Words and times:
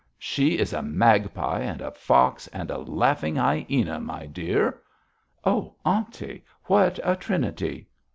'She 0.17 0.57
is 0.57 0.73
a 0.73 0.81
magpie, 0.81 1.59
and 1.59 1.79
a 1.79 1.91
fox, 1.91 2.47
and 2.47 2.71
a 2.71 2.79
laughing 2.79 3.35
hyæna, 3.35 4.01
my 4.03 4.25
dear.' 4.25 4.81
'Oh, 5.45 5.75
aunty, 5.85 6.43
what 6.63 6.99
a 7.03 7.15
trinity!' 7.15 7.87